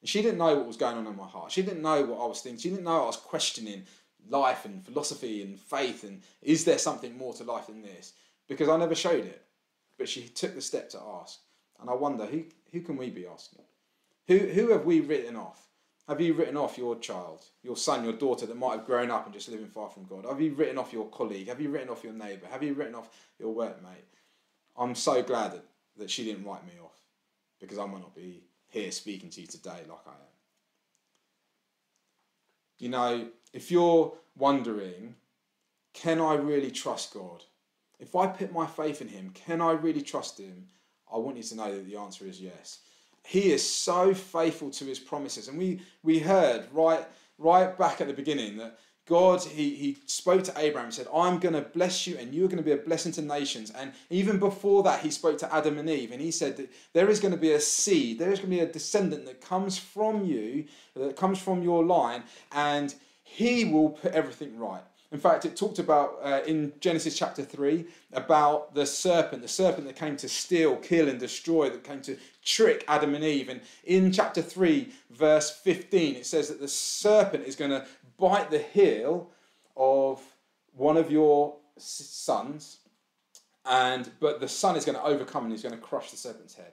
[0.00, 1.52] And she didn't know what was going on in my heart.
[1.52, 2.60] She didn't know what I was thinking.
[2.60, 3.86] She didn't know I was questioning
[4.28, 8.12] life and philosophy and faith and is there something more to life than this?
[8.48, 9.43] Because I never showed it.
[9.98, 11.40] But she took the step to ask.
[11.80, 13.62] And I wonder who, who can we be asking?
[14.28, 15.68] Who, who have we written off?
[16.08, 19.24] Have you written off your child, your son, your daughter that might have grown up
[19.24, 20.26] and just living far from God?
[20.26, 21.48] Have you written off your colleague?
[21.48, 22.46] Have you written off your neighbour?
[22.50, 24.04] Have you written off your workmate?
[24.76, 25.64] I'm so glad that,
[25.96, 27.00] that she didn't write me off
[27.58, 30.34] because I might not be here speaking to you today like I am.
[32.78, 35.14] You know, if you're wondering,
[35.94, 37.44] can I really trust God?
[38.00, 40.66] If I put my faith in Him, can I really trust Him?
[41.12, 42.80] I want you to know that the answer is yes.
[43.24, 45.48] He is so faithful to His promises.
[45.48, 47.06] And we, we heard right,
[47.38, 51.38] right back at the beginning that God, he, he spoke to Abraham and said, I'm
[51.38, 53.70] going to bless you and you're going to be a blessing to nations.
[53.70, 57.10] And even before that, he spoke to Adam and Eve and he said that there
[57.10, 59.76] is going to be a seed, there is going to be a descendant that comes
[59.76, 60.64] from you,
[60.96, 64.82] that comes from your line, and he will put everything right.
[65.14, 69.86] In fact, it talked about uh, in Genesis chapter 3 about the serpent, the serpent
[69.86, 73.48] that came to steal, kill, and destroy, that came to trick Adam and Eve.
[73.48, 77.86] And in chapter 3, verse 15, it says that the serpent is going to
[78.18, 79.30] bite the heel
[79.76, 80.20] of
[80.72, 82.78] one of your sons,
[83.64, 86.56] and but the son is going to overcome and he's going to crush the serpent's
[86.56, 86.72] head.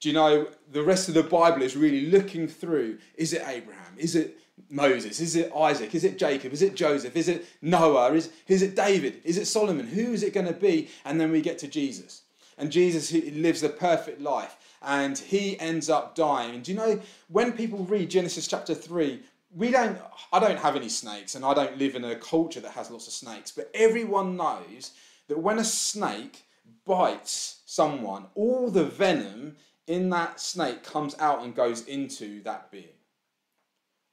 [0.00, 3.00] Do you know the rest of the Bible is really looking through?
[3.16, 3.98] Is it Abraham?
[3.98, 4.38] Is it
[4.70, 5.20] Moses?
[5.20, 5.94] Is it Isaac?
[5.94, 6.52] Is it Jacob?
[6.52, 7.16] Is it Joseph?
[7.16, 8.12] Is it Noah?
[8.12, 9.20] Is, is it David?
[9.24, 9.86] Is it Solomon?
[9.86, 10.88] Who is it going to be?
[11.04, 12.22] And then we get to Jesus.
[12.56, 16.54] And Jesus he lives the perfect life and he ends up dying.
[16.54, 19.20] And do you know, when people read Genesis chapter 3,
[19.56, 19.98] we don't
[20.32, 23.06] i don't have any snakes and i don't live in a culture that has lots
[23.06, 24.92] of snakes but everyone knows
[25.28, 26.44] that when a snake
[26.84, 32.93] bites someone all the venom in that snake comes out and goes into that being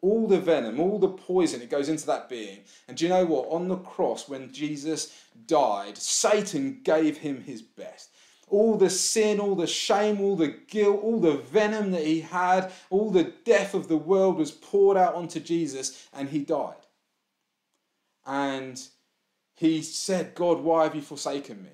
[0.01, 3.25] all the venom all the poison it goes into that being and do you know
[3.25, 8.09] what on the cross when jesus died satan gave him his best
[8.51, 12.71] all the sin, all the shame, all the guilt, all the venom that he had,
[12.89, 16.75] all the death of the world was poured out onto Jesus and he died.
[18.25, 18.79] And
[19.55, 21.69] he said, God, why have you forsaken me?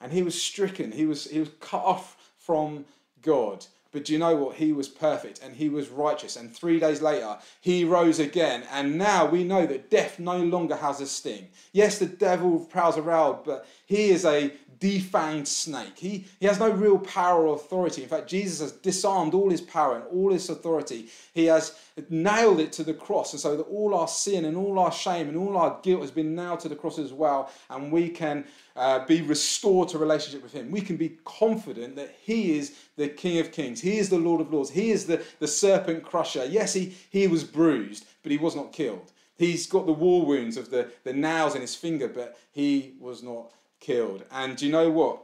[0.00, 2.86] And he was stricken, he was, he was cut off from
[3.20, 3.66] God.
[3.92, 4.56] But do you know what?
[4.56, 6.36] He was perfect and he was righteous.
[6.36, 8.64] And three days later, he rose again.
[8.70, 11.48] And now we know that death no longer has a sting.
[11.72, 15.98] Yes, the devil prowls around, but he is a defanged snake.
[15.98, 18.02] He, he has no real power or authority.
[18.02, 21.08] In fact, Jesus has disarmed all his power and all his authority.
[21.34, 21.74] He has
[22.08, 25.28] nailed it to the cross, and so that all our sin and all our shame
[25.28, 28.46] and all our guilt has been nailed to the cross as well, and we can
[28.76, 30.70] uh, be restored to relationship with him.
[30.70, 34.40] We can be confident that he is the King of Kings, he is the Lord
[34.40, 36.44] of Lords, he is the, the serpent crusher.
[36.44, 39.12] Yes, he, he was bruised, but he was not killed.
[39.36, 43.22] He's got the war wounds of the, the nails in his finger, but he was
[43.22, 44.24] not killed.
[44.30, 45.22] And do you know what?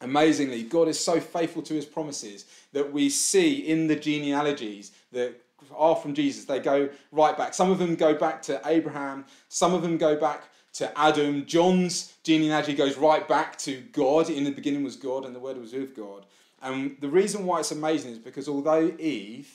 [0.00, 5.40] Amazingly, God is so faithful to his promises that we see in the genealogies that
[5.76, 6.44] are from Jesus.
[6.44, 7.54] They go right back.
[7.54, 11.46] Some of them go back to Abraham, some of them go back to Adam.
[11.46, 14.30] John's genealogy goes right back to God.
[14.30, 16.26] In the beginning was God, and the Word was with God.
[16.60, 19.50] And the reason why it's amazing is because although Eve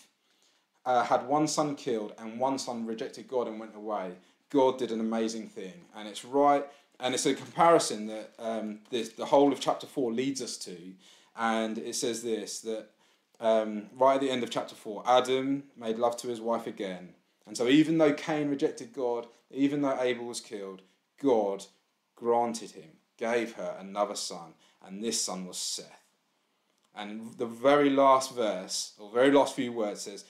[0.85, 4.13] uh, had one son killed and one son rejected God and went away,
[4.49, 5.85] God did an amazing thing.
[5.95, 6.65] And it's right
[6.99, 10.75] and it's a comparison that um, this, the whole of chapter 4 leads us to.
[11.35, 12.87] And it says this that
[13.39, 17.09] um, right at the end of chapter 4, Adam made love to his wife again.
[17.45, 20.81] And so, even though Cain rejected God, even though Abel was killed,
[21.21, 21.65] God
[22.15, 24.53] granted him, gave her another son,
[24.85, 26.03] and this son was Seth.
[26.95, 30.25] And the very last verse, or very last few words says,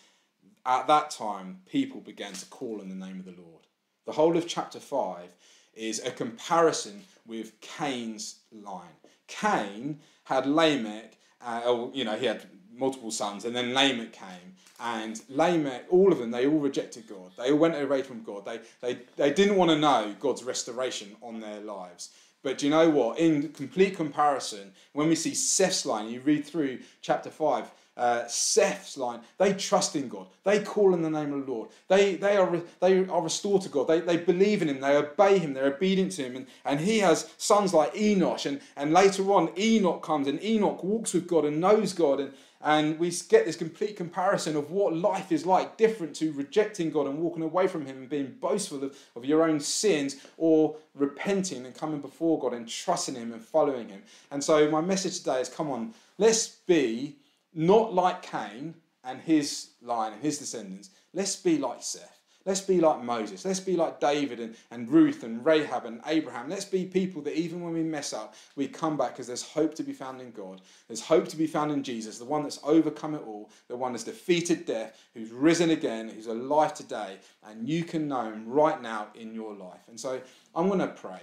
[0.65, 3.67] At that time, people began to call on the name of the Lord.
[4.05, 5.33] The whole of chapter 5
[5.73, 8.97] is a comparison with Cain's line.
[9.27, 12.45] Cain had Lamech uh, or, you know, he had
[12.77, 14.55] multiple sons, and then Lamech came.
[14.79, 17.31] And Lamech, all of them, they all rejected God.
[17.37, 18.45] They all went away from God.
[18.45, 22.11] They, they, they didn't want to know God's restoration on their lives.
[22.43, 23.17] But do you know what?
[23.17, 28.95] In complete comparison, when we see Seth's line, you read through chapter 5, uh, Seth's
[28.95, 30.27] line, they trust in God.
[30.43, 31.69] They call in the name of the Lord.
[31.87, 33.87] They, they, are, they are restored to God.
[33.87, 34.79] They, they believe in Him.
[34.79, 35.53] They obey Him.
[35.53, 36.35] They're obedient to Him.
[36.35, 38.45] And, and he has sons like Enosh.
[38.45, 42.19] And, and later on, Enoch comes and Enoch walks with God and knows God.
[42.19, 42.31] And,
[42.61, 47.07] and we get this complete comparison of what life is like, different to rejecting God
[47.07, 51.65] and walking away from Him and being boastful of, of your own sins or repenting
[51.65, 54.03] and coming before God and trusting Him and following Him.
[54.31, 57.17] And so, my message today is come on, let's be
[57.53, 62.16] not like Cain and his line and his descendants, let's be like Seth.
[62.47, 63.43] Let's be like Moses.
[63.43, 66.47] Let's be like David and, and Ruth and Rahab and Abraham.
[66.47, 69.75] Let's be people that even when we mess up, we come back because there's hope
[69.75, 70.61] to be found in God.
[70.87, 73.91] There's hope to be found in Jesus, the one that's overcome it all, the one
[73.91, 78.81] that's defeated death, who's risen again, who's alive today, and you can know him right
[78.81, 79.81] now in your life.
[79.89, 80.21] And so
[80.55, 81.19] I'm going to pray.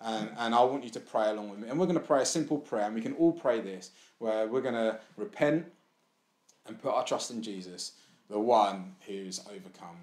[0.00, 1.70] And, and I want you to pray along with me.
[1.70, 4.46] And we're going to pray a simple prayer, and we can all pray this, where
[4.46, 5.64] we're going to repent
[6.66, 7.92] and put our trust in Jesus,
[8.28, 9.96] the one who's overcome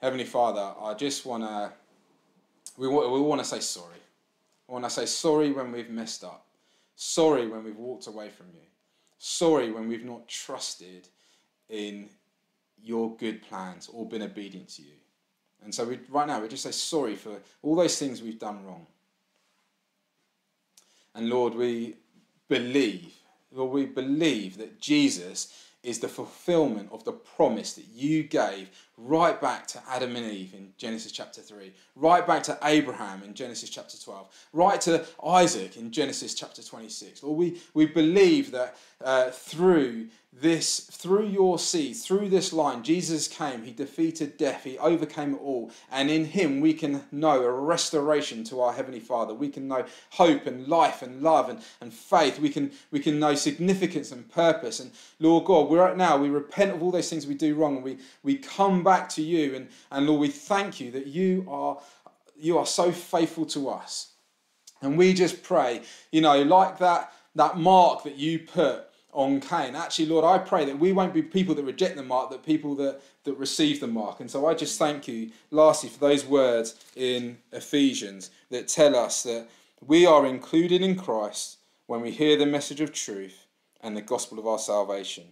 [0.00, 1.72] Heavenly Father, I just want to,
[2.76, 3.98] we, we want to say sorry.
[4.68, 6.46] I want to say sorry when we've messed up.
[6.94, 8.60] Sorry when we've walked away from you.
[9.18, 11.08] Sorry when we've not trusted
[11.68, 12.08] in
[12.80, 14.94] your good plans or been obedient to you.
[15.64, 18.64] And so we, right now, we just say sorry for all those things we've done
[18.64, 18.86] wrong.
[21.16, 21.96] And Lord, we
[22.48, 23.14] believe,
[23.50, 29.40] Lord, we believe that Jesus is the fulfillment of the promise that you gave right
[29.40, 33.70] back to Adam and Eve in Genesis chapter 3, right back to Abraham in Genesis
[33.70, 37.22] chapter 12, right to Isaac in Genesis chapter 26.
[37.22, 40.08] Lord, we, we believe that uh, through
[40.40, 45.40] this through your seed, through this line, Jesus came, he defeated death, he overcame it
[45.40, 49.32] all, and in him we can know a restoration to our Heavenly Father.
[49.32, 52.38] We can know hope and life and love and, and faith.
[52.38, 54.80] We can we can know significance and purpose.
[54.80, 57.76] And Lord God, we're right now, we repent of all those things we do wrong
[57.76, 61.46] and we, we come back to you and, and Lord, we thank you that you
[61.48, 61.78] are
[62.36, 64.12] you are so faithful to us.
[64.80, 65.82] And we just pray,
[66.12, 69.74] you know, like that that mark that you put on Cain.
[69.74, 72.74] Actually, Lord, I pray that we won't be people that reject the mark, but people
[72.76, 74.20] that, that receive the mark.
[74.20, 79.22] And so I just thank you, lastly, for those words in Ephesians that tell us
[79.24, 79.48] that
[79.84, 83.46] we are included in Christ when we hear the message of truth
[83.80, 85.24] and the gospel of our salvation.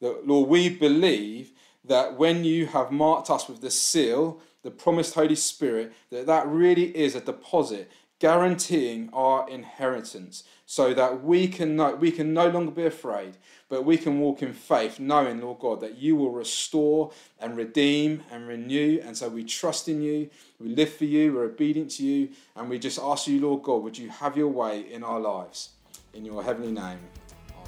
[0.00, 1.52] That, Lord, we believe
[1.84, 6.46] that when you have marked us with the seal, the promised Holy Spirit, that that
[6.46, 12.48] really is a deposit guaranteeing our inheritance so that we can know, we can no
[12.48, 13.36] longer be afraid,
[13.68, 18.22] but we can walk in faith, knowing, Lord God, that you will restore and redeem
[18.30, 19.00] and renew.
[19.04, 22.70] And so we trust in you, we live for you, we're obedient to you, and
[22.70, 25.70] we just ask you, Lord God, would you have your way in our lives?
[26.14, 27.00] In your heavenly name,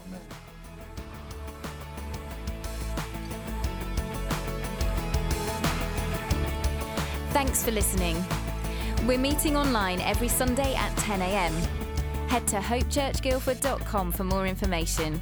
[0.07, 0.46] Amen.
[7.37, 8.17] Thanks for listening.
[9.07, 11.53] We're meeting online every Sunday at 10am.
[12.31, 15.21] Head to hopechurchguildford.com for more information.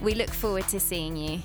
[0.00, 1.40] We look forward to seeing you.